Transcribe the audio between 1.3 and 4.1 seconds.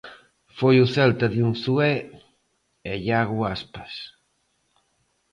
de Unzué e Iago Aspas.